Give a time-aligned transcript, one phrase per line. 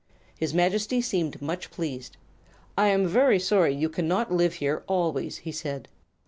[0.35, 2.17] His Majesty seemed much pleased.
[2.75, 5.89] "I am very sorry you cannot live here always," he said.